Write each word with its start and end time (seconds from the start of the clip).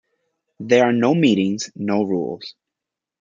There 0.59 0.83
are 0.83 0.91
no 0.91 1.13
meetings, 1.13 1.69
no 1.75 2.01
rules. 2.01 2.55